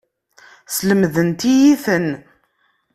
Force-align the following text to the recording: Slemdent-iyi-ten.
Slemdent-iyi-ten. 0.75 2.09